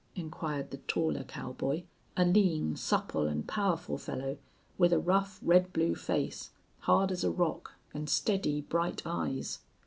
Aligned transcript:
inquired 0.15 0.71
the 0.71 0.77
taller 0.77 1.23
cowboy, 1.23 1.83
a 2.17 2.25
lean, 2.25 2.75
supple, 2.75 3.27
and 3.27 3.47
powerful 3.47 3.99
fellow, 3.99 4.39
with 4.75 4.91
a 4.91 4.97
rough, 4.97 5.39
red 5.43 5.71
blue 5.73 5.93
face, 5.93 6.49
hard 6.79 7.11
as 7.11 7.23
a 7.23 7.29
rock, 7.29 7.73
and 7.93 8.09
steady, 8.09 8.61
bright 8.61 9.03
eyes. 9.05 9.59